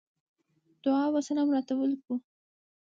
دعا 0.83 1.05
وسلام 1.15 1.47
راته 1.55 1.73
وليکلو. 1.75 2.15